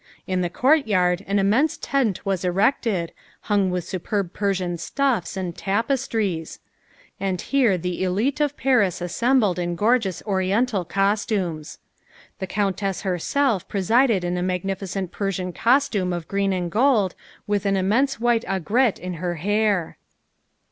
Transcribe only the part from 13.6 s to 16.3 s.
presided in a magnificent Persian costume of